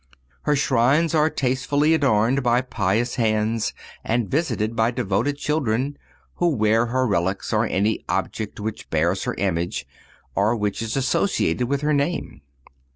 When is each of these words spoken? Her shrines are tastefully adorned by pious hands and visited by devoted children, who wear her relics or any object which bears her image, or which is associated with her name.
Her 0.49 0.55
shrines 0.55 1.13
are 1.13 1.29
tastefully 1.29 1.93
adorned 1.93 2.41
by 2.41 2.61
pious 2.61 3.17
hands 3.17 3.71
and 4.03 4.27
visited 4.31 4.75
by 4.75 4.89
devoted 4.89 5.37
children, 5.37 5.95
who 6.37 6.49
wear 6.55 6.87
her 6.87 7.05
relics 7.05 7.53
or 7.53 7.67
any 7.67 8.03
object 8.09 8.59
which 8.59 8.89
bears 8.89 9.25
her 9.25 9.35
image, 9.35 9.85
or 10.33 10.55
which 10.55 10.81
is 10.81 10.97
associated 10.97 11.67
with 11.69 11.81
her 11.81 11.93
name. 11.93 12.41